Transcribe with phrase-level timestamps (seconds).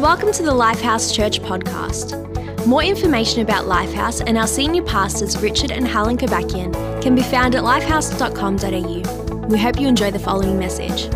[0.00, 2.66] Welcome to the Lifehouse Church podcast.
[2.66, 7.54] More information about Lifehouse and our senior pastors, Richard and Helen Kabakian, can be found
[7.54, 9.46] at lifehouse.com.au.
[9.46, 11.06] We hope you enjoy the following message.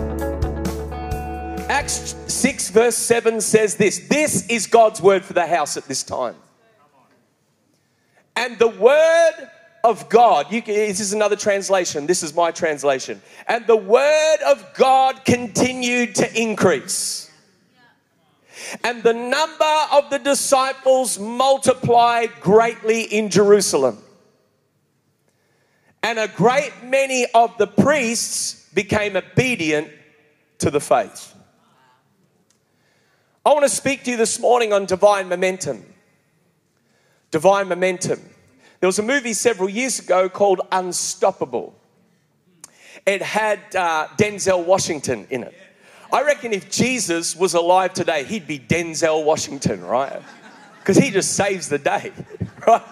[1.69, 6.03] Acts 6, verse 7 says this This is God's word for the house at this
[6.03, 6.37] time.
[8.35, 9.51] And the word
[9.85, 13.21] of God, can, this is another translation, this is my translation.
[13.47, 17.20] And the word of God continued to increase.
[18.85, 23.99] And the number of the disciples multiplied greatly in Jerusalem.
[26.03, 29.89] And a great many of the priests became obedient
[30.59, 31.35] to the faith.
[33.45, 35.85] I want to speak to you this morning on divine momentum.
[37.31, 38.21] Divine momentum.
[38.81, 41.75] There was a movie several years ago called Unstoppable.
[43.07, 45.55] It had uh, Denzel Washington in it.
[46.13, 50.21] I reckon if Jesus was alive today, he'd be Denzel Washington, right?
[50.81, 52.13] Because he just saves the day,
[52.67, 52.83] right?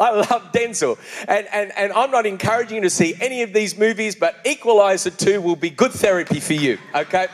[0.00, 0.98] I love Denzel.
[1.28, 5.10] And, and, and I'm not encouraging you to see any of these movies, but Equalizer
[5.10, 7.26] 2 will be good therapy for you, okay?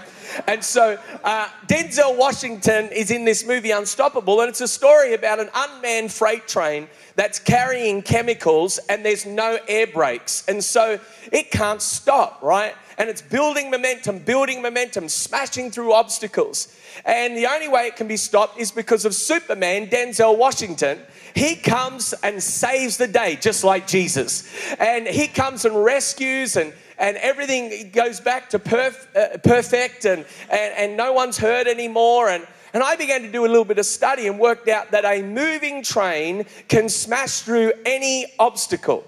[0.47, 5.41] And so uh, Denzel Washington is in this movie Unstoppable, and it's a story about
[5.41, 10.45] an unmanned freight train that's carrying chemicals and there's no air brakes.
[10.48, 10.98] And so
[11.31, 12.75] it can't stop, right?
[12.98, 16.75] And it's building momentum, building momentum, smashing through obstacles.
[17.05, 20.98] And the only way it can be stopped is because of Superman, Denzel Washington.
[21.34, 24.48] He comes and saves the day, just like Jesus.
[24.78, 30.26] And he comes and rescues and and everything goes back to perf- uh, perfect and,
[30.50, 32.28] and, and no one's hurt anymore.
[32.28, 35.06] And, and I began to do a little bit of study and worked out that
[35.06, 39.04] a moving train can smash through any obstacle.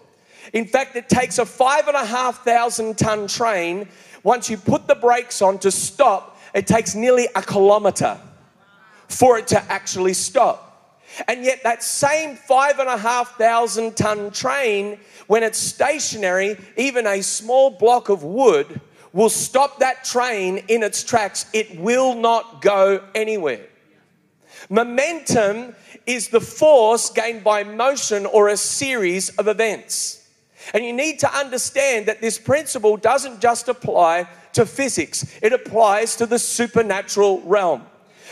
[0.54, 3.88] In fact, it takes a five and a half thousand ton train,
[4.22, 8.18] once you put the brakes on to stop, it takes nearly a kilometer
[9.08, 10.71] for it to actually stop.
[11.28, 17.06] And yet, that same five and a half thousand ton train, when it's stationary, even
[17.06, 18.80] a small block of wood
[19.12, 21.46] will stop that train in its tracks.
[21.52, 23.66] It will not go anywhere.
[24.70, 25.74] Momentum
[26.06, 30.28] is the force gained by motion or a series of events.
[30.72, 36.16] And you need to understand that this principle doesn't just apply to physics, it applies
[36.16, 37.86] to the supernatural realm.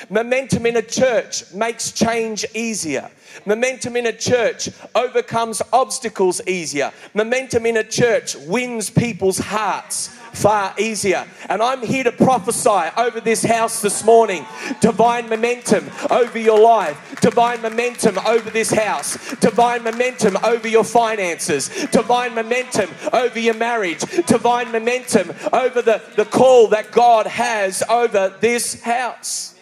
[0.08, 3.10] Momentum in a church makes change easier.
[3.46, 6.92] Momentum in a church overcomes obstacles easier.
[7.14, 11.26] Momentum in a church wins people's hearts far easier.
[11.48, 14.46] And I'm here to prophesy over this house this morning
[14.80, 21.68] divine momentum over your life, divine momentum over this house, divine momentum over your finances,
[21.90, 28.36] divine momentum over your marriage, divine momentum over the, the call that God has over
[28.40, 29.54] this house.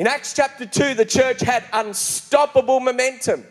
[0.00, 3.44] In Acts chapter 2, the church had unstoppable momentum.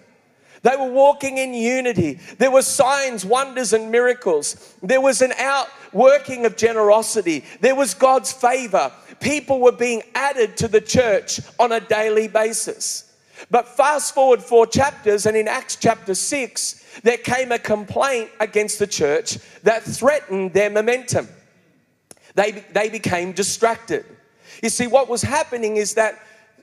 [0.64, 2.20] They were walking in unity.
[2.40, 4.76] There were signs, wonders, and miracles.
[4.82, 7.46] There was an outworking of generosity.
[7.62, 8.92] There was God's favor.
[9.20, 13.16] People were being added to the church on a daily basis.
[13.52, 18.80] But fast forward four chapters, and in Acts chapter 6, there came a complaint against
[18.80, 21.28] the church that threatened their momentum.
[22.34, 24.04] They, they became distracted.
[24.64, 26.20] You see, what was happening is that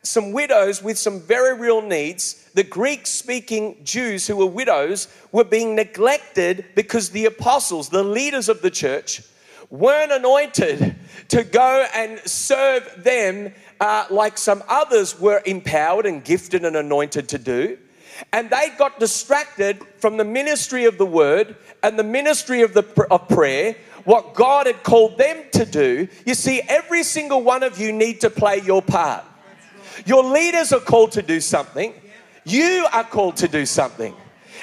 [0.06, 5.44] some widows with some very real needs, the Greek speaking Jews who were widows, were
[5.44, 9.22] being neglected because the apostles, the leaders of the church,
[9.70, 10.96] weren't anointed
[11.28, 17.28] to go and serve them uh, like some others were empowered and gifted and anointed
[17.28, 17.76] to do.
[18.32, 22.84] And they got distracted from the ministry of the word and the ministry of, the,
[23.10, 26.08] of prayer, what God had called them to do.
[26.24, 29.24] You see, every single one of you need to play your part.
[30.04, 31.94] Your leaders are called to do something.
[32.44, 34.14] You are called to do something.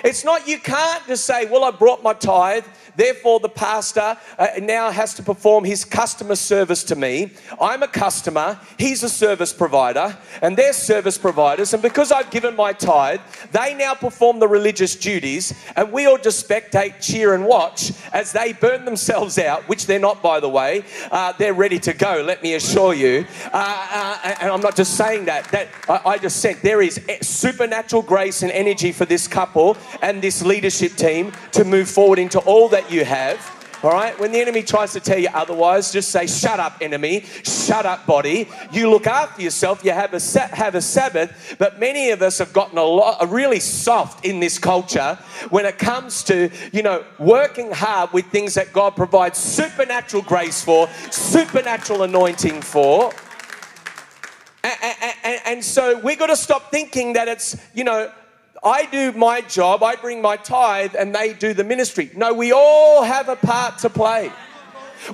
[0.03, 4.47] It's not, you can't just say, Well, I brought my tithe Therefore, the pastor uh,
[4.61, 7.31] now has to perform his customer service to me.
[7.59, 11.73] I'm a customer, he's a service provider, and they're service providers.
[11.73, 13.21] And because I've given my tithe,
[13.51, 18.31] they now perform the religious duties, and we all just spectate, cheer, and watch as
[18.31, 20.83] they burn themselves out, which they're not, by the way.
[21.11, 23.25] Uh, they're ready to go, let me assure you.
[23.51, 26.99] Uh, uh and I'm not just saying that, that I, I just said there is
[27.21, 32.39] supernatural grace and energy for this couple and this leadership team to move forward into
[32.39, 33.49] all that that you have.
[33.83, 37.25] All right, when the enemy tries to tell you otherwise, just say, Shut up, enemy.
[37.43, 38.47] Shut up, body.
[38.71, 39.83] You look after yourself.
[39.83, 41.57] You have a, have a Sabbath.
[41.59, 45.19] But many of us have gotten a lot, really soft in this culture
[45.49, 50.63] when it comes to, you know, working hard with things that God provides supernatural grace
[50.63, 53.11] for, supernatural anointing for.
[54.63, 58.09] and, and so we got to stop thinking that it's, you know,
[58.63, 62.09] I do my job, I bring my tithe, and they do the ministry.
[62.15, 64.31] No, we all have a part to play.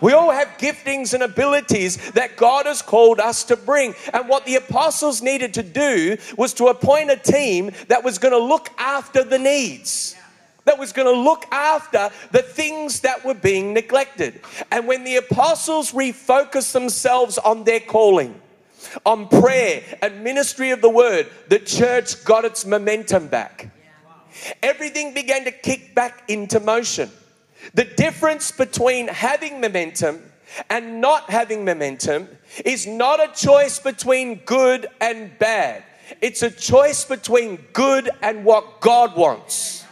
[0.01, 3.96] We all have giftings and abilities that God has called us to bring.
[4.13, 8.34] And what the apostles needed to do was to appoint a team that was going
[8.34, 10.16] to look after the needs.
[10.66, 14.42] That was going to look after the things that were being neglected.
[14.72, 18.40] And when the apostles refocused themselves on their calling,
[19.06, 23.71] on prayer and ministry of the word, the church got its momentum back.
[24.63, 27.09] Everything began to kick back into motion.
[27.74, 30.21] The difference between having momentum
[30.69, 32.27] and not having momentum
[32.65, 35.83] is not a choice between good and bad.
[36.21, 39.86] It's a choice between good and what God wants.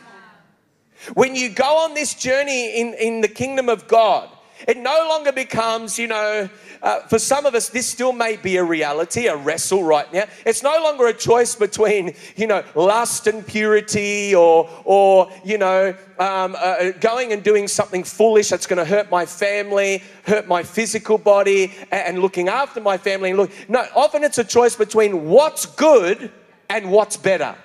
[1.13, 4.29] When you go on this journey in, in the kingdom of God,
[4.67, 6.49] it no longer becomes, you know,
[6.81, 10.25] uh, for some of us, this still may be a reality, a wrestle right now.
[10.45, 15.95] It's no longer a choice between, you know, lust and purity or, or you know,
[16.19, 20.63] um, uh, going and doing something foolish that's going to hurt my family, hurt my
[20.63, 23.31] physical body, and, and looking after my family.
[23.31, 26.31] And look, no, often it's a choice between what's good
[26.69, 27.55] and what's better.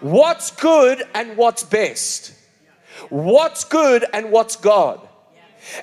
[0.00, 2.34] What's good and what's best?
[3.08, 5.06] What's good and what's God?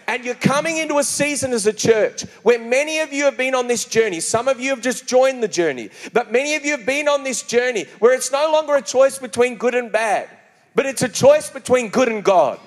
[0.07, 3.53] And you're coming into a season as a church where many of you have been
[3.53, 4.19] on this journey.
[4.19, 7.23] Some of you have just joined the journey, but many of you have been on
[7.23, 10.29] this journey where it's no longer a choice between good and bad,
[10.75, 12.59] but it's a choice between good and God.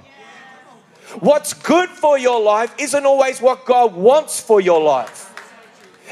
[1.18, 5.26] What's good for your life isn't always what God wants for your life.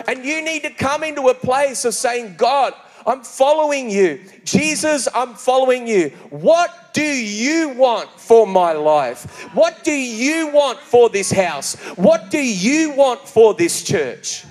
[0.09, 2.75] And you need to come into a place of saying, God,
[3.09, 4.21] I'm following you.
[4.45, 6.11] Jesus, I'm following you.
[6.29, 9.49] What do you want for my life?
[9.55, 11.77] What do you want for this house?
[11.97, 14.45] What do you want for this church?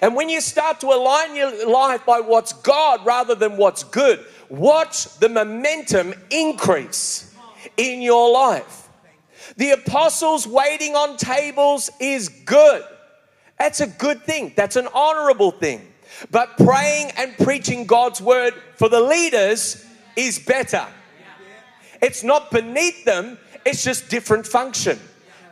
[0.00, 4.26] And when you start to align your life by what's God rather than what's good,
[4.48, 7.32] watch the momentum increase
[7.76, 8.88] in your life.
[9.56, 12.82] The apostles waiting on tables is good.
[13.56, 15.91] That's a good thing, that's an honorable thing.
[16.30, 19.84] But praying and preaching God's word for the leaders
[20.16, 20.86] is better.
[22.00, 24.98] It's not beneath them, it's just different function.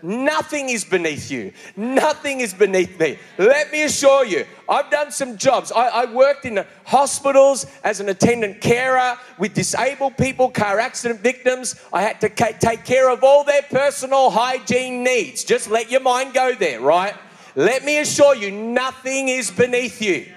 [0.03, 1.53] Nothing is beneath you.
[1.77, 3.19] Nothing is beneath me.
[3.39, 5.73] Let me assure you, I've done some jobs.
[5.73, 11.81] I, I, worked in hospitals as an attendant carer with disabled people, car accident victims.
[11.93, 15.45] I had to ca- take care of all their personal hygiene needs.
[15.45, 17.15] Just let your mind go there, right?
[17.55, 20.33] Let me assure you, nothing is beneath you.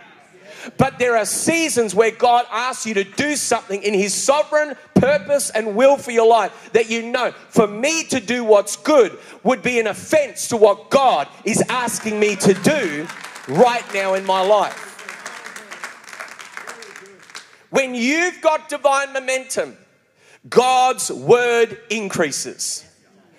[0.78, 5.50] But there are seasons where God asks you to do something in His sovereign purpose
[5.50, 9.62] and will for your life that you know, for me to do what's good would
[9.62, 13.08] be an offense to what God is asking me to do
[13.48, 14.92] right now in my life.
[17.70, 19.76] When you've got divine momentum,
[20.48, 22.86] God's word increases.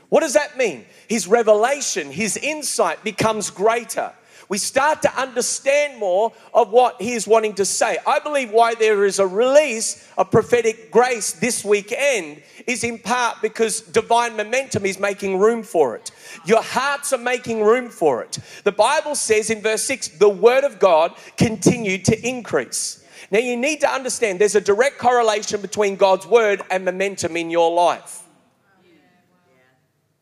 [0.08, 0.84] What does that mean?
[1.08, 4.12] His revelation, his insight becomes greater
[4.48, 7.98] we start to understand more of what he is wanting to say.
[8.06, 13.42] I believe why there is a release of prophetic grace this weekend is in part
[13.42, 16.10] because divine momentum is making room for it.
[16.44, 18.38] Your hearts are making room for it.
[18.64, 23.04] The Bible says in verse 6 the word of God continued to increase.
[23.30, 27.50] Now you need to understand there's a direct correlation between God's word and momentum in
[27.50, 28.22] your life.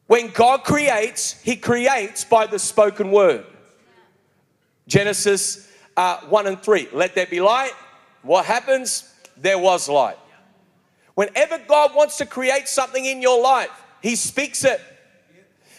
[0.06, 3.46] When God creates, He creates by the spoken word.
[4.92, 6.88] Genesis uh, 1 and 3.
[6.92, 7.72] Let there be light.
[8.20, 9.10] What happens?
[9.38, 10.18] There was light.
[11.14, 13.70] Whenever God wants to create something in your life,
[14.02, 14.82] He speaks it,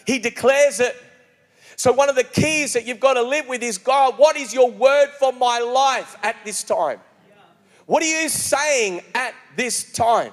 [0.04, 0.96] He declares it.
[1.76, 4.52] So, one of the keys that you've got to live with is God, what is
[4.52, 6.98] your word for my life at this time?
[7.86, 10.32] What are you saying at this time?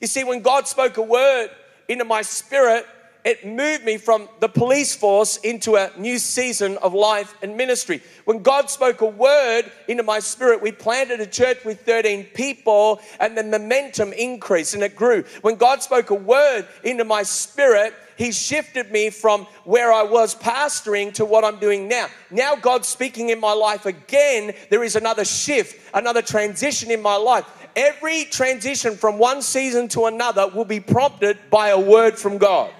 [0.00, 1.48] You see, when God spoke a word
[1.88, 2.86] into my spirit,
[3.24, 8.02] it moved me from the police force into a new season of life and ministry.
[8.24, 13.00] When God spoke a word into my spirit, we planted a church with 13 people
[13.20, 15.24] and the momentum increased and it grew.
[15.42, 20.34] When God spoke a word into my spirit, he shifted me from where I was
[20.34, 22.08] pastoring to what I'm doing now.
[22.30, 24.54] Now God's speaking in my life again.
[24.70, 27.44] There is another shift, another transition in my life.
[27.76, 32.72] Every transition from one season to another will be prompted by a word from God.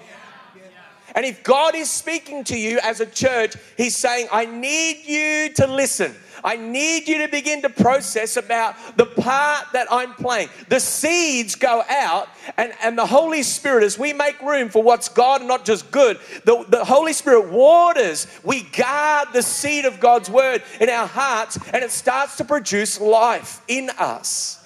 [1.19, 5.53] And if God is speaking to you as a church, He's saying, I need you
[5.55, 6.15] to listen.
[6.45, 10.47] I need you to begin to process about the part that I'm playing.
[10.69, 15.09] The seeds go out, and, and the Holy Spirit, as we make room for what's
[15.09, 18.25] God not just good, the, the Holy Spirit waters.
[18.45, 23.01] We guard the seed of God's word in our hearts, and it starts to produce
[23.01, 24.65] life in us.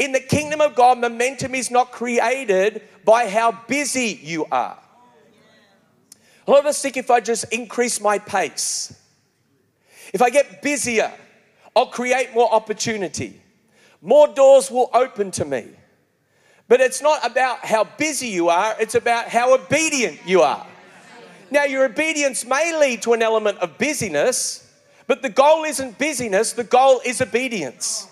[0.00, 4.78] In the kingdom of God, momentum is not created by how busy you are.
[6.46, 8.96] A lot of us think if I just increase my pace,
[10.14, 11.12] if I get busier,
[11.74, 13.40] I'll create more opportunity.
[14.00, 15.66] More doors will open to me.
[16.68, 20.66] But it's not about how busy you are, it's about how obedient you are.
[21.50, 24.68] Now, your obedience may lead to an element of busyness,
[25.06, 28.08] but the goal isn't busyness, the goal is obedience.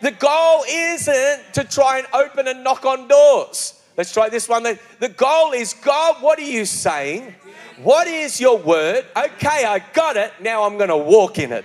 [0.00, 3.80] The goal isn't to try and open and knock on doors.
[3.96, 4.64] Let's try this one.
[4.64, 7.34] The goal is God, what are you saying?
[7.82, 9.04] What is your word?
[9.16, 10.32] Okay, I got it.
[10.40, 11.64] Now I'm going to walk in it.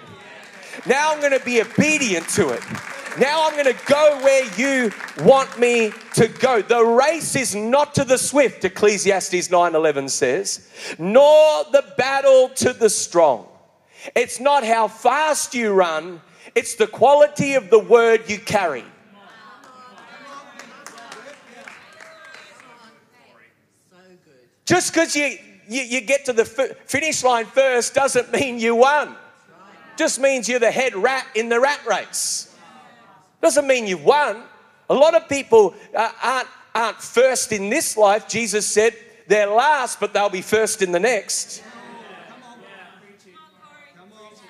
[0.85, 2.63] Now I'm going to be obedient to it.
[3.19, 4.91] Now I'm going to go where you
[5.25, 6.61] want me to go.
[6.61, 10.69] The race is not to the swift, Ecclesiastes 9:11 says,
[10.99, 13.47] nor the battle to the strong.
[14.15, 16.21] It's not how fast you run,
[16.55, 18.85] it's the quality of the word you carry.
[24.69, 25.35] Just because you
[25.67, 29.15] you, you get to the finish line first doesn't mean you won.
[29.97, 32.55] Just means you're the head rat in the rat race.
[33.41, 34.43] Doesn't mean you won.
[34.87, 38.27] A lot of people uh, aren't, aren't first in this life.
[38.27, 38.95] Jesus said
[39.27, 41.63] they're last, but they'll be first in the next.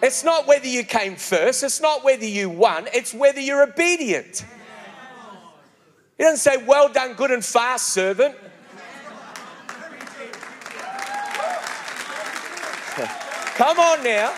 [0.03, 4.43] It's not whether you came first, it's not whether you won, it's whether you're obedient.
[6.17, 8.35] He doesn't say, Well done, good and fast servant.
[13.59, 14.33] Come on now.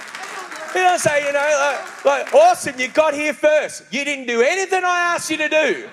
[0.74, 3.84] He doesn't say, you know, like, like, awesome, you got here first.
[3.94, 5.90] You didn't do anything I asked you to do.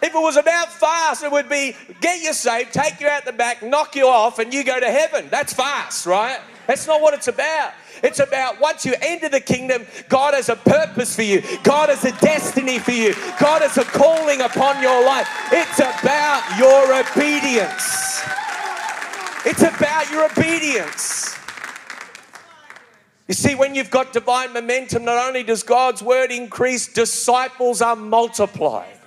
[0.00, 3.32] If it was about fast, it would be get you saved, take you out the
[3.32, 5.26] back, knock you off, and you go to heaven.
[5.28, 6.38] That's fast, right?
[6.68, 7.72] That's not what it's about.
[8.04, 11.42] It's about once you enter the kingdom, God has a purpose for you.
[11.64, 13.14] God has a destiny for you.
[13.40, 15.28] God has a calling upon your life.
[15.50, 18.45] It's about your obedience.
[19.48, 21.36] It's about your obedience.
[23.28, 27.94] You see, when you've got divine momentum, not only does God's word increase, disciples are
[27.94, 28.98] multiplied.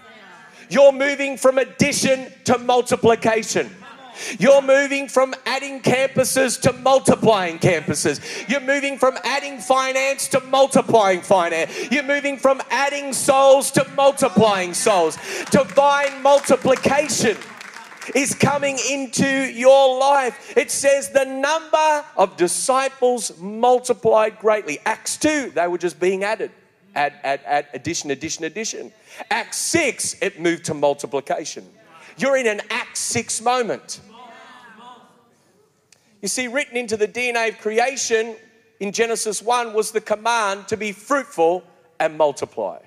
[0.69, 3.69] You're moving from addition to multiplication.
[4.39, 8.47] You're moving from adding campuses to multiplying campuses.
[8.47, 11.91] You're moving from adding finance to multiplying finance.
[11.91, 15.17] You're moving from adding souls to multiplying souls.
[15.51, 17.35] Divine multiplication
[18.15, 20.55] is coming into your life.
[20.57, 24.79] It says the number of disciples multiplied greatly.
[24.85, 26.51] Acts 2, they were just being added.
[26.95, 28.91] Add, add, add, addition, addition, addition.
[29.29, 31.65] Acts 6, it moved to multiplication.
[32.17, 34.01] You're in an Acts 6 moment.
[36.21, 38.35] You see, written into the DNA of creation
[38.79, 41.63] in Genesis 1 was the command to be fruitful
[41.99, 42.79] and multiply.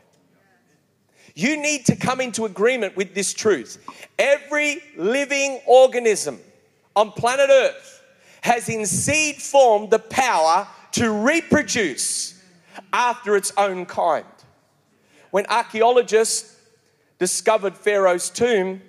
[1.34, 3.84] You need to come into agreement with this truth.
[4.18, 6.38] Every living organism
[6.94, 8.02] on planet Earth
[8.42, 12.42] has in seed form the power to reproduce
[12.92, 14.26] after its own kind.
[15.30, 16.56] When archaeologists
[17.18, 18.82] discovered Pharaoh's tomb,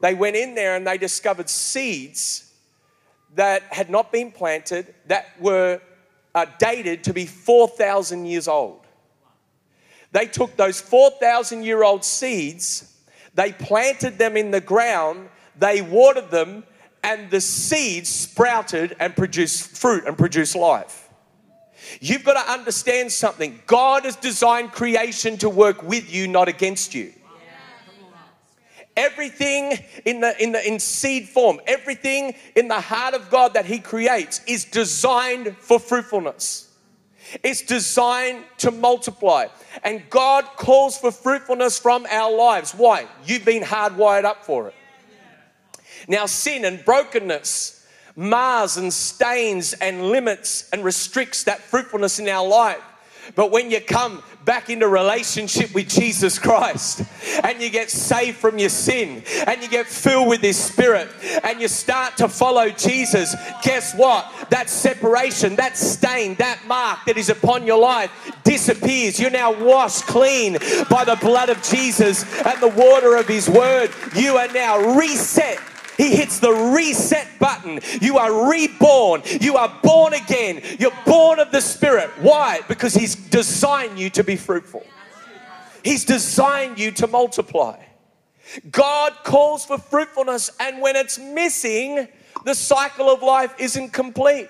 [0.00, 2.52] they went in there and they discovered seeds
[3.34, 5.80] that had not been planted that were
[6.34, 8.85] uh, dated to be 4,000 years old.
[10.12, 12.92] They took those 4,000 year old seeds,
[13.34, 16.64] they planted them in the ground, they watered them,
[17.02, 21.08] and the seeds sprouted and produced fruit and produced life.
[22.00, 23.60] You've got to understand something.
[23.66, 27.12] God has designed creation to work with you, not against you.
[28.96, 33.66] Everything in the in the in seed form, everything in the heart of God that
[33.66, 36.65] He creates is designed for fruitfulness.
[37.42, 39.46] It's designed to multiply.
[39.84, 42.72] And God calls for fruitfulness from our lives.
[42.72, 43.06] Why?
[43.24, 44.74] You've been hardwired up for it.
[46.08, 47.76] Now, sin and brokenness
[48.16, 52.82] mars and stains and limits and restricts that fruitfulness in our life.
[53.34, 57.02] But when you come back into relationship with Jesus Christ
[57.42, 61.08] and you get saved from your sin and you get filled with His Spirit
[61.42, 64.32] and you start to follow Jesus, guess what?
[64.50, 68.10] That separation, that stain, that mark that is upon your life
[68.44, 69.18] disappears.
[69.18, 73.90] You're now washed clean by the blood of Jesus and the water of His Word.
[74.14, 75.58] You are now reset
[75.96, 77.80] He hits the reset button.
[78.00, 79.22] You are reborn.
[79.40, 80.62] You are born again.
[80.78, 82.10] You're born of the Spirit.
[82.18, 82.60] Why?
[82.68, 84.84] Because He's designed you to be fruitful,
[85.84, 87.82] He's designed you to multiply.
[88.70, 92.06] God calls for fruitfulness, and when it's missing,
[92.44, 94.48] the cycle of life isn't complete.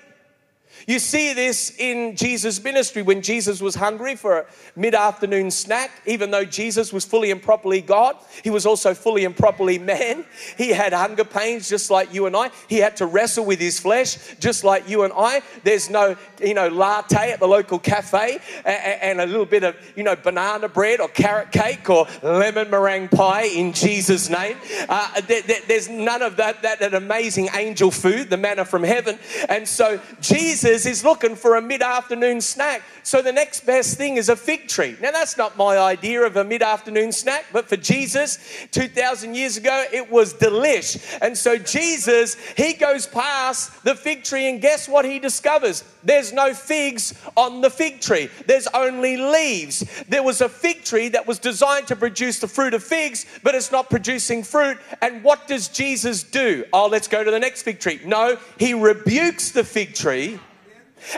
[0.85, 5.91] You see this in Jesus' ministry when Jesus was hungry for a mid afternoon snack.
[6.05, 10.25] Even though Jesus was fully and properly God, he was also fully and properly man.
[10.57, 12.51] He had hunger pains just like you and I.
[12.67, 15.41] He had to wrestle with his flesh just like you and I.
[15.63, 20.03] There's no, you know, latte at the local cafe and a little bit of, you
[20.03, 24.57] know, banana bread or carrot cake or lemon meringue pie in Jesus' name.
[24.87, 25.21] Uh,
[25.67, 29.17] there's none of that, that, that amazing angel food, the manna from heaven.
[29.49, 32.81] And so Jesus Jesus is looking for a mid afternoon snack.
[33.01, 34.97] So the next best thing is a fig tree.
[35.01, 38.37] Now, that's not my idea of a mid afternoon snack, but for Jesus,
[38.71, 41.17] 2,000 years ago, it was delish.
[41.21, 45.85] And so Jesus, he goes past the fig tree, and guess what he discovers?
[46.03, 49.85] There's no figs on the fig tree, there's only leaves.
[50.09, 53.55] There was a fig tree that was designed to produce the fruit of figs, but
[53.55, 54.77] it's not producing fruit.
[55.01, 56.65] And what does Jesus do?
[56.73, 58.01] Oh, let's go to the next fig tree.
[58.03, 60.39] No, he rebukes the fig tree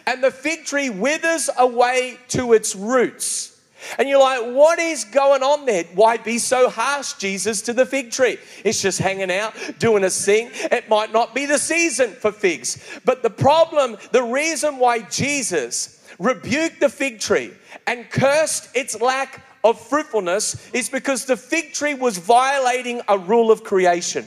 [0.05, 3.59] and the fig tree withers away to its roots.
[3.97, 5.85] And you're like, what is going on there?
[5.95, 8.37] Why be so harsh, Jesus, to the fig tree?
[8.63, 10.49] It's just hanging out, doing a thing.
[10.53, 12.99] It might not be the season for figs.
[13.05, 17.51] But the problem, the reason why Jesus rebuked the fig tree
[17.87, 23.51] and cursed its lack of fruitfulness is because the fig tree was violating a rule
[23.51, 24.25] of creation.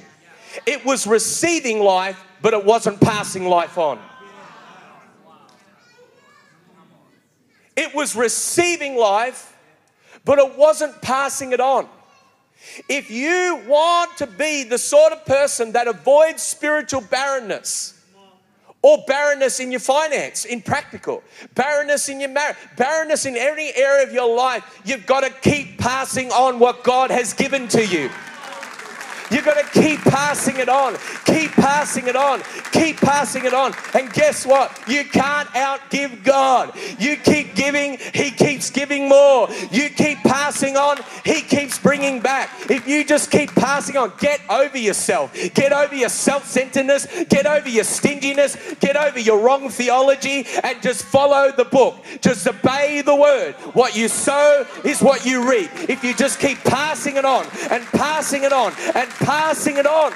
[0.66, 3.98] It was receiving life, but it wasn't passing life on.
[7.76, 9.56] It was receiving life,
[10.24, 11.88] but it wasn't passing it on.
[12.88, 17.98] If you want to be the sort of person that avoids spiritual barrenness,
[18.82, 21.22] or barrenness in your finance, in practical,
[21.54, 25.78] barrenness in your marriage, barrenness in any area of your life, you've got to keep
[25.78, 28.10] passing on what God has given to you.
[29.32, 33.72] You've got to keep passing it on, keep passing it on, keep passing it on.
[33.94, 34.78] And guess what?
[34.86, 36.74] You can't outgive God.
[36.98, 39.48] You keep giving, He keeps giving more.
[39.70, 42.50] You keep passing on, He keeps bringing back.
[42.70, 47.46] If you just keep passing on, get over yourself, get over your self centeredness, get
[47.46, 51.96] over your stinginess, get over your wrong theology, and just follow the book.
[52.20, 53.54] Just obey the word.
[53.72, 55.70] What you sow is what you reap.
[55.88, 60.12] If you just keep passing it on and passing it on and passing it on.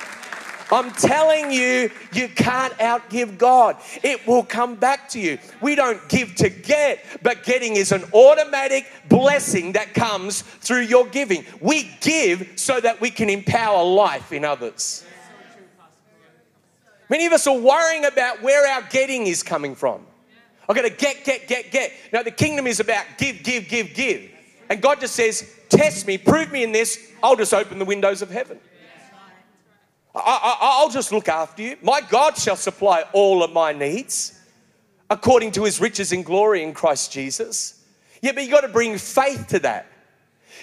[0.70, 3.76] I'm telling you, you can't outgive God.
[4.02, 5.38] It will come back to you.
[5.60, 11.06] We don't give to get, but getting is an automatic blessing that comes through your
[11.06, 11.44] giving.
[11.60, 15.04] We give so that we can empower life in others.
[17.08, 20.04] Many of us are worrying about where our getting is coming from.
[20.68, 21.92] I've got to get, get, get, get.
[22.12, 24.28] Now, the kingdom is about give, give, give, give.
[24.68, 28.22] And God just says, Test me, prove me in this, I'll just open the windows
[28.22, 28.58] of heaven.
[30.24, 31.76] I, will just look after you.
[31.82, 34.40] My God shall supply all of my needs
[35.10, 37.84] according to his riches and glory in Christ Jesus.
[38.22, 39.86] Yeah, but you've got to bring faith to that.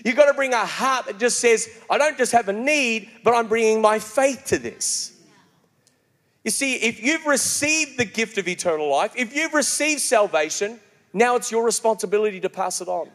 [0.03, 3.09] You've got to bring a heart that just says, I don't just have a need,
[3.23, 5.11] but I'm bringing my faith to this.
[6.43, 10.79] You see, if you've received the gift of eternal life, if you've received salvation,
[11.13, 13.07] now it's your responsibility to pass it on.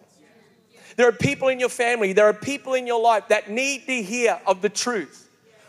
[0.97, 4.03] There are people in your family, there are people in your life that need to
[4.03, 5.28] hear of the truth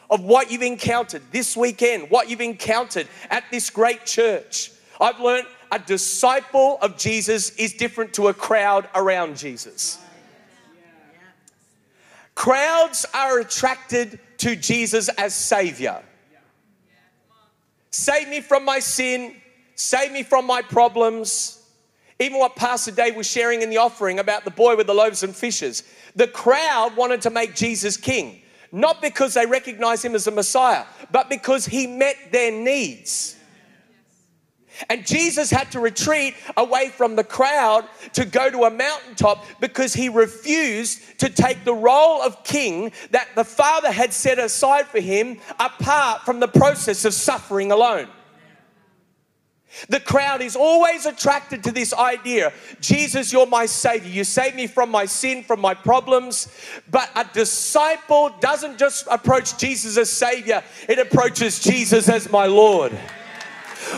[0.10, 4.72] of what you've encountered this weekend, what you've encountered at this great church.
[5.00, 10.00] I've learned a disciple of Jesus is different to a crowd around Jesus.
[12.34, 16.02] Crowds are attracted to Jesus as Savior.
[17.91, 19.36] Save me from my sin,
[19.76, 21.56] save me from my problems.
[22.22, 25.24] Even what Pastor Dave was sharing in the offering about the boy with the loaves
[25.24, 25.84] and fishes.
[26.15, 30.86] The crowd wanted to make Jesus king not because they recognize him as a Messiah,
[31.12, 33.36] but because he met their needs.
[34.89, 39.93] And Jesus had to retreat away from the crowd to go to a mountaintop because
[39.93, 45.01] he refused to take the role of king that the Father had set aside for
[45.01, 48.08] him apart from the process of suffering alone.
[49.88, 52.51] The crowd is always attracted to this idea
[52.82, 54.10] Jesus, you're my Savior.
[54.10, 56.47] You save me from my sin, from my problems.
[56.89, 62.97] But a disciple doesn't just approach Jesus as Savior, it approaches Jesus as my Lord.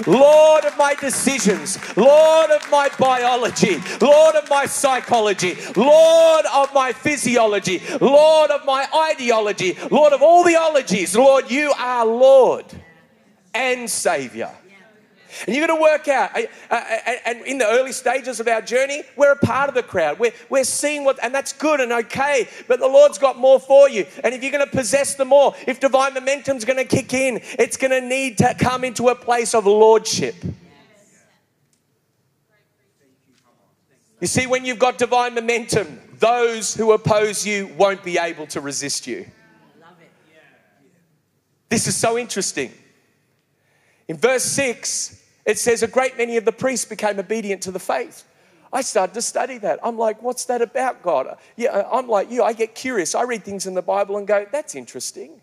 [0.08, 6.94] Lord of my decisions, Lord of my biology, Lord of my psychology, Lord of my
[6.94, 11.16] physiology, Lord of my ideology, Lord of all the ologies.
[11.16, 12.66] Lord, you are Lord
[13.54, 14.52] and Savior.
[15.46, 16.32] And you're going to work out.
[17.26, 20.20] And in the early stages of our journey, we're a part of the crowd.
[20.20, 23.90] We're, we're seeing what, and that's good and okay, but the Lord's got more for
[23.90, 24.06] you.
[24.24, 27.40] And if you're going to possess the more, if divine momentum's going to kick in,
[27.60, 30.36] it's going to need to come into a place of lordship.
[34.20, 38.62] You see, when you've got divine momentum, those who oppose you won't be able to
[38.62, 39.26] resist you.
[41.70, 42.72] This is so interesting.
[44.08, 47.80] In verse 6, it says, A great many of the priests became obedient to the
[47.80, 48.26] faith.
[48.74, 49.80] I started to study that.
[49.84, 51.38] I'm like, what's that about, God?
[51.58, 52.42] Yeah, uh, I'm like you.
[52.44, 53.16] I get curious.
[53.16, 55.42] I read things in the Bible and go, that's interesting.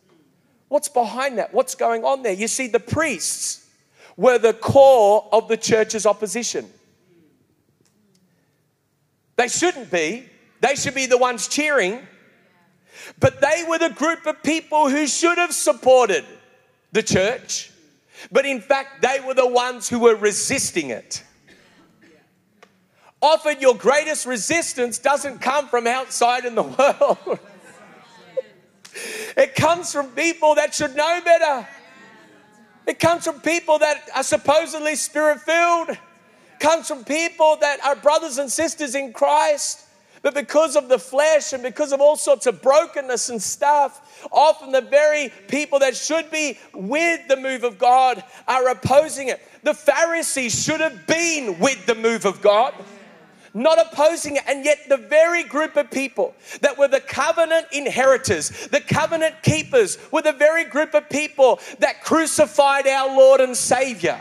[0.68, 1.52] What's behind that?
[1.52, 2.32] What's going on there?
[2.32, 3.68] You see, the priests
[4.16, 6.70] were the core of the church's opposition.
[9.37, 10.26] They shouldn't be,
[10.61, 12.00] they should be the ones cheering,
[13.20, 16.24] but they were the group of people who should have supported
[16.92, 17.70] the church.
[18.31, 21.22] But in fact, they were the ones who were resisting it.
[23.20, 26.62] Often, your greatest resistance doesn't come from outside in the
[27.28, 27.38] world,
[29.37, 31.68] it comes from people that should know better.
[32.87, 35.96] It comes from people that are supposedly spirit filled.
[36.59, 39.85] Comes from people that are brothers and sisters in Christ
[40.22, 44.72] but because of the flesh and because of all sorts of brokenness and stuff, often
[44.72, 49.40] the very people that should be with the move of God are opposing it.
[49.62, 52.74] The Pharisees should have been with the move of God
[53.54, 54.42] not opposing it.
[54.46, 59.98] And yet, the very group of people that were the covenant inheritors, the covenant keepers,
[60.12, 64.20] were the very group of people that crucified our Lord and Savior.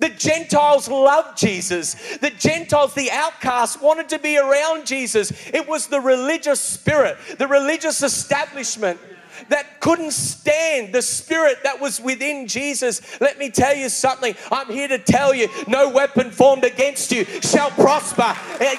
[0.00, 1.94] The Gentiles loved Jesus.
[2.18, 5.30] The Gentiles, the outcasts, wanted to be around Jesus.
[5.52, 8.98] It was the religious spirit, the religious establishment
[9.48, 13.20] that couldn't stand the spirit that was within Jesus.
[13.20, 14.34] Let me tell you something.
[14.52, 18.36] I'm here to tell you no weapon formed against you shall prosper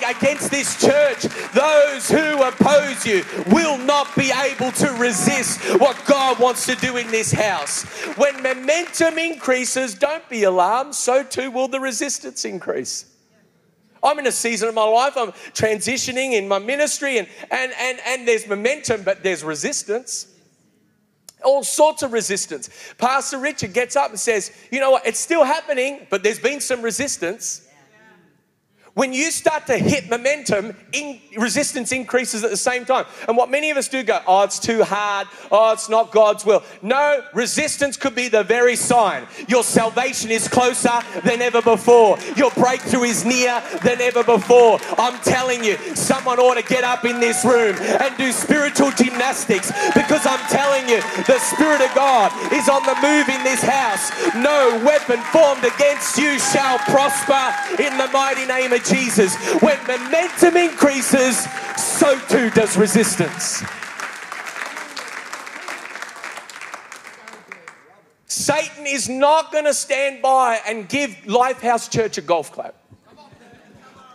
[0.08, 1.24] against this church.
[1.54, 6.98] Those who oppose you will not be able to resist what God wants to do
[6.98, 7.84] in this house.
[8.18, 13.06] When momentum increases, don't be alarmed, so too will the resistance increase.
[14.04, 18.00] I'm in a season of my life, I'm transitioning in my ministry, and, and, and,
[18.08, 20.31] and there's momentum, but there's resistance
[21.44, 22.70] all sorts of resistance.
[22.98, 25.06] Pastor Richard gets up and says, You know what?
[25.06, 27.68] It's still happening, but there's been some resistance.
[29.02, 33.06] When you start to hit momentum, in, resistance increases at the same time.
[33.28, 35.26] And what many of us do go, oh, it's too hard.
[35.52, 36.62] Oh, it's not God's will.
[36.84, 39.26] No, resistance could be the very sign.
[39.48, 42.20] Your salvation is closer than ever before.
[42.36, 44.78] Your breakthrough is near than ever before.
[45.00, 49.72] I'm telling you, someone ought to get up in this room and do spiritual gymnastics
[49.96, 54.12] because I'm telling you, the Spirit of God is on the move in this house.
[54.36, 58.91] No weapon formed against you shall prosper in the mighty name of Jesus.
[59.62, 63.64] When momentum increases, so too does resistance.
[68.28, 72.81] Satan is not going to stand by and give Lifehouse Church a golf clap.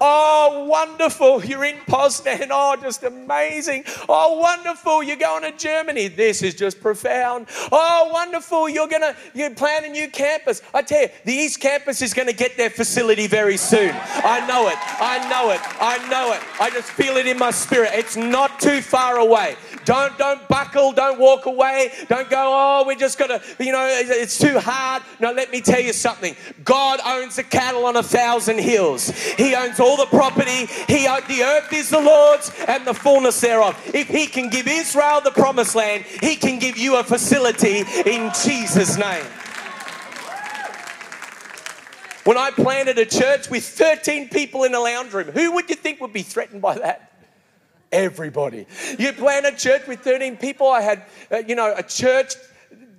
[0.00, 1.44] Oh, wonderful.
[1.44, 2.48] You're in Poznan.
[2.50, 3.84] Oh, just amazing.
[4.08, 5.02] Oh, wonderful.
[5.02, 6.08] You're going to Germany.
[6.08, 7.46] This is just profound.
[7.72, 8.68] Oh, wonderful.
[8.68, 10.62] You're going to you plan a new campus.
[10.74, 13.94] I tell you, the East Campus is going to get their facility very soon.
[13.94, 14.78] I know it.
[14.78, 15.60] I know it.
[15.80, 16.40] I know it.
[16.60, 17.90] I just feel it in my spirit.
[17.92, 19.56] It's not too far away.
[19.86, 21.92] Don't don't buckle, don't walk away.
[22.08, 25.60] Don't go, "Oh, we're just going to, you know, it's too hard." No, let me
[25.62, 26.36] tell you something.
[26.64, 29.08] God owns the cattle on a thousand hills.
[29.08, 30.66] He owns all the property.
[30.88, 33.80] He the earth is the Lord's and the fullness thereof.
[33.94, 38.32] If he can give Israel the promised land, he can give you a facility in
[38.44, 39.24] Jesus name.
[42.24, 45.76] When I planted a church with 13 people in a lounge room, who would you
[45.76, 47.05] think would be threatened by that?
[47.96, 48.66] Everybody.
[48.98, 50.68] You plant a church with 13 people.
[50.68, 52.34] I had, uh, you know, a church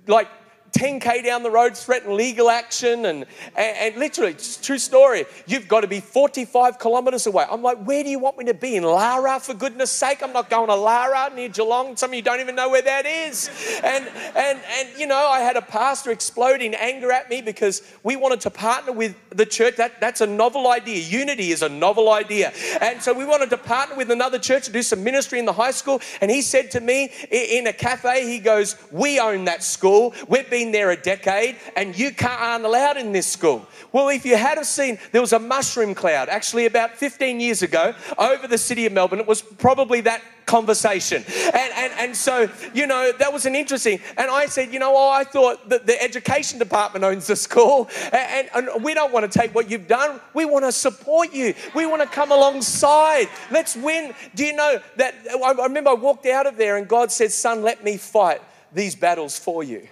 [0.06, 0.28] like
[0.72, 3.26] 10k down the road threaten legal action and,
[3.56, 5.24] and, and literally true story.
[5.46, 7.46] You've got to be 45 kilometers away.
[7.50, 8.76] I'm like where do you want me to be?
[8.76, 10.22] In lara for goodness sake?
[10.22, 11.96] I'm not going to lara near geelong.
[11.96, 13.50] Some of you don't even know where that is.
[13.82, 17.82] And and and you know i had a pastor explode in anger at me because
[18.02, 19.76] we wanted to partner with the church.
[19.76, 21.02] That that's a novel idea.
[21.02, 22.52] Unity is a novel idea.
[22.80, 25.52] And so we wanted to partner with another church to do some ministry in the
[25.52, 26.00] high school.
[26.20, 30.14] And he said to me in a cafe he goes we own that school.
[30.28, 33.64] We're being been there a decade and you can't, aren't allowed in this school.
[33.92, 37.62] Well, if you had have seen, there was a mushroom cloud actually about 15 years
[37.62, 39.20] ago over the city of Melbourne.
[39.20, 41.22] It was probably that conversation.
[41.28, 44.00] And, and, and so, you know, that was an interesting.
[44.16, 47.88] And I said, you know, oh, I thought that the education department owns the school.
[48.12, 50.20] And, and, and we don't want to take what you've done.
[50.34, 51.54] We want to support you.
[51.76, 53.28] We want to come alongside.
[53.52, 54.12] Let's win.
[54.34, 55.14] Do you know that?
[55.32, 58.40] I remember I walked out of there and God said, son, let me fight
[58.72, 59.86] these battles for you.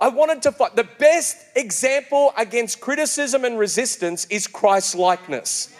[0.00, 0.76] I wanted to fight.
[0.76, 5.74] The best example against criticism and resistance is Christ likeness.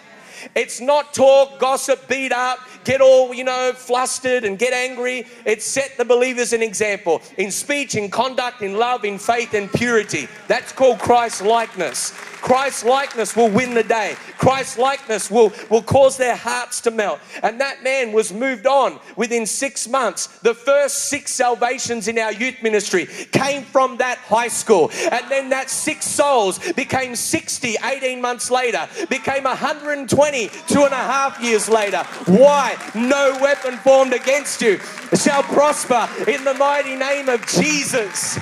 [0.55, 5.27] It's not talk, gossip, beat up, get all, you know, flustered and get angry.
[5.45, 9.71] It set the believers an example in speech, in conduct, in love, in faith, and
[9.73, 10.29] purity.
[10.49, 12.13] That's called Christ likeness.
[12.41, 14.17] Christ likeness will win the day.
[14.39, 17.21] Christ likeness will, will cause their hearts to melt.
[17.43, 20.27] And that man was moved on within six months.
[20.39, 24.91] The first six salvations in our youth ministry came from that high school.
[25.13, 30.30] And then that six souls became 60 18 months later, became 120
[30.69, 32.05] two and a half years later.
[32.27, 32.77] Why?
[32.95, 34.79] No weapon formed against you
[35.17, 38.39] shall prosper in the mighty name of Jesus.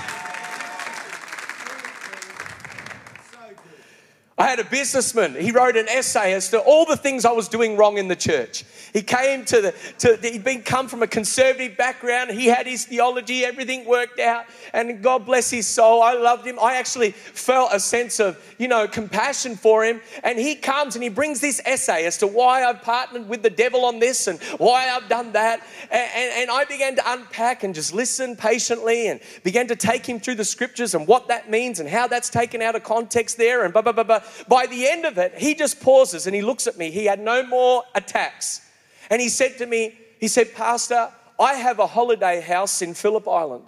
[4.39, 5.35] I had a businessman.
[5.35, 8.15] He wrote an essay as to all the things I was doing wrong in the
[8.15, 8.65] church.
[8.93, 12.31] He came to the, to, he'd been come from a conservative background.
[12.31, 14.45] He had his theology, everything worked out.
[14.73, 16.03] And God bless his soul.
[16.03, 16.57] I loved him.
[16.61, 20.01] I actually felt a sense of, you know, compassion for him.
[20.23, 23.51] And he comes and he brings this essay as to why I've partnered with the
[23.51, 25.67] devil on this and why I've done that.
[25.91, 30.07] And, and, and I began to unpack and just listen patiently and began to take
[30.07, 33.37] him through the scriptures and what that means and how that's taken out of context
[33.37, 34.21] there and blah, blah, blah, blah.
[34.47, 36.91] By the end of it, he just pauses and he looks at me.
[36.91, 38.63] He had no more attacks.
[39.11, 43.29] And he said to me, he said, Pastor, I have a holiday house in Phillip
[43.29, 43.65] Island.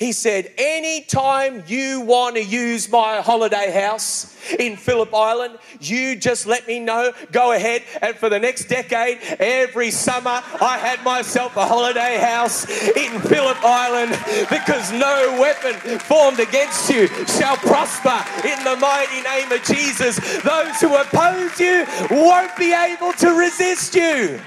[0.00, 6.46] He said, Anytime you want to use my holiday house in Phillip Island, you just
[6.46, 7.12] let me know.
[7.32, 7.82] Go ahead.
[8.00, 13.58] And for the next decade, every summer, I had myself a holiday house in Phillip
[13.62, 20.16] Island because no weapon formed against you shall prosper in the mighty name of Jesus.
[20.42, 24.40] Those who oppose you won't be able to resist you.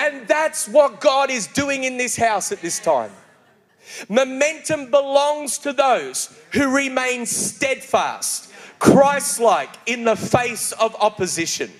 [0.00, 3.12] And that's what God is doing in this house at this time.
[4.08, 11.70] Momentum belongs to those who remain steadfast, Christ like in the face of opposition.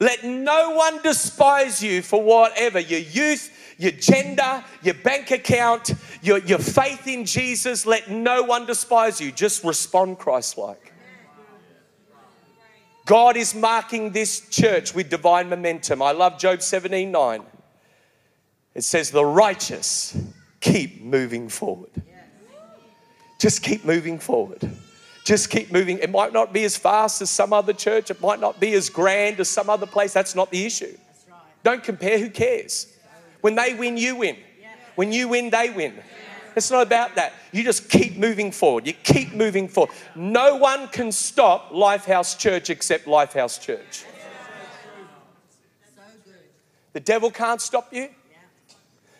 [0.00, 6.38] Let no one despise you for whatever your youth, your gender, your bank account, your,
[6.38, 7.86] your faith in Jesus.
[7.86, 9.30] Let no one despise you.
[9.30, 10.87] Just respond Christ like.
[13.08, 16.02] God is marking this church with divine momentum.
[16.02, 17.42] I love Job 17 9.
[18.74, 20.14] It says, The righteous
[20.60, 21.90] keep moving forward.
[23.38, 24.70] Just keep moving forward.
[25.24, 26.00] Just keep moving.
[26.00, 28.90] It might not be as fast as some other church, it might not be as
[28.90, 30.12] grand as some other place.
[30.12, 30.94] That's not the issue.
[31.64, 32.94] Don't compare, who cares?
[33.40, 34.36] When they win, you win.
[34.96, 35.94] When you win, they win.
[36.58, 37.34] It's not about that.
[37.52, 38.84] You just keep moving forward.
[38.84, 39.94] You keep moving forward.
[40.16, 44.04] No one can stop Lifehouse Church except Lifehouse Church.
[46.94, 48.08] The devil can't stop you.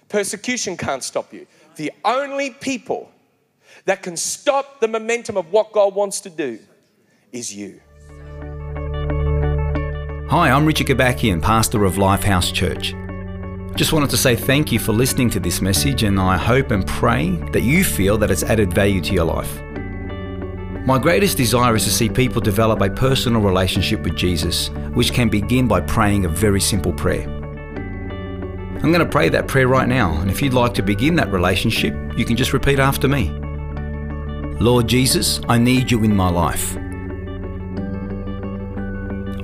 [0.09, 1.47] Persecution can't stop you.
[1.77, 3.09] The only people
[3.85, 6.59] that can stop the momentum of what God wants to do
[7.31, 7.81] is you.
[10.29, 12.95] Hi, I'm Richard Kabakian, pastor of Lifehouse Church.
[13.79, 16.85] Just wanted to say thank you for listening to this message, and I hope and
[16.85, 19.63] pray that you feel that it's added value to your life.
[20.85, 25.29] My greatest desire is to see people develop a personal relationship with Jesus, which can
[25.29, 27.23] begin by praying a very simple prayer.
[28.83, 31.31] I'm going to pray that prayer right now, and if you'd like to begin that
[31.31, 33.31] relationship, you can just repeat after me
[34.59, 36.77] Lord Jesus, I need you in my life.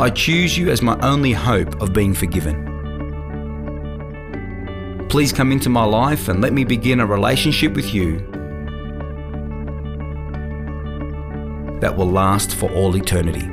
[0.01, 2.64] I choose you as my only hope of being forgiven.
[5.15, 8.19] Please come into my life and let me begin a relationship with you
[11.79, 13.49] that will last for all eternity.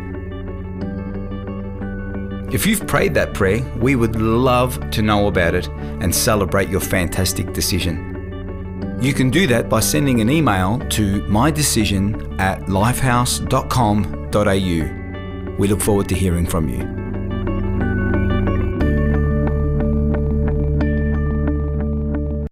[2.51, 6.81] If you've prayed that prayer, we would love to know about it and celebrate your
[6.81, 8.97] fantastic decision.
[8.99, 15.57] You can do that by sending an email to mydecision at lifehouse.com.au.
[15.59, 17.00] We look forward to hearing from you.